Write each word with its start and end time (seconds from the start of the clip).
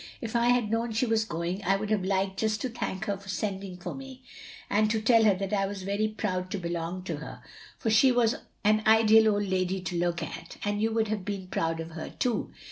If 0.19 0.35
I 0.35 0.47
had 0.47 0.71
known 0.71 0.93
she 0.93 1.05
was 1.05 1.25
going 1.25 1.63
I 1.63 1.75
would 1.75 1.91
have 1.91 2.03
liked 2.03 2.37
just 2.39 2.59
to 2.61 2.69
thank 2.69 3.05
her 3.05 3.17
for 3.19 3.29
sending 3.29 3.77
for 3.77 3.93
me; 3.93 4.23
and 4.67 4.89
to 4.89 4.99
tell 4.99 5.25
her 5.25 5.37
I 5.55 5.67
was 5.67 5.83
very 5.83 6.07
proud 6.07 6.49
to 6.49 6.57
belong 6.57 7.03
to 7.03 7.17
her, 7.17 7.43
for 7.77 7.91
she 7.91 8.11
was 8.11 8.37
an 8.63 8.81
ideal 8.87 9.31
old 9.35 9.45
lady 9.45 9.79
to 9.81 9.95
look 9.99 10.23
at, 10.23 10.57
and 10.65 10.81
you 10.81 10.91
would 10.91 11.09
have 11.09 11.23
been 11.23 11.49
proud 11.49 11.79
of 11.79 11.91
her 11.91 12.09
too. 12.17 12.51